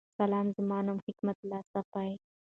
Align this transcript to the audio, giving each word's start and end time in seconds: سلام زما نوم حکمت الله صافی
سلام 0.19 0.47
زما 0.57 0.79
نوم 0.87 0.99
حکمت 1.07 1.37
الله 1.41 1.61
صافی 1.73 2.09